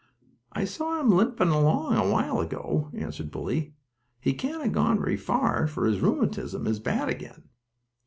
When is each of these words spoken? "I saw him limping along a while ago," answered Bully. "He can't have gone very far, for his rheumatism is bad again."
"I 0.51 0.65
saw 0.65 0.99
him 0.99 1.11
limping 1.11 1.49
along 1.49 1.93
a 1.95 2.09
while 2.11 2.39
ago," 2.39 2.89
answered 2.95 3.29
Bully. 3.29 3.75
"He 4.19 4.33
can't 4.33 4.63
have 4.63 4.71
gone 4.71 4.97
very 4.97 5.15
far, 5.15 5.67
for 5.67 5.85
his 5.85 5.99
rheumatism 5.99 6.65
is 6.65 6.79
bad 6.79 7.07
again." 7.07 7.43